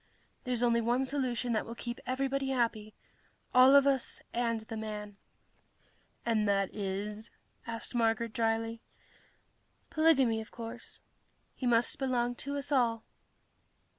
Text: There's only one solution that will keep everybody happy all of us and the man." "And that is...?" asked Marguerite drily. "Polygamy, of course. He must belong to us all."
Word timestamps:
There's 0.45 0.63
only 0.63 0.81
one 0.81 1.05
solution 1.05 1.53
that 1.53 1.63
will 1.63 1.75
keep 1.75 1.99
everybody 2.07 2.49
happy 2.49 2.95
all 3.53 3.75
of 3.75 3.85
us 3.85 4.19
and 4.33 4.61
the 4.61 4.75
man." 4.75 5.17
"And 6.25 6.47
that 6.47 6.73
is...?" 6.73 7.29
asked 7.67 7.93
Marguerite 7.93 8.33
drily. 8.33 8.81
"Polygamy, 9.91 10.41
of 10.41 10.49
course. 10.49 11.01
He 11.53 11.67
must 11.67 11.99
belong 11.99 12.33
to 12.37 12.57
us 12.57 12.71
all." 12.71 13.03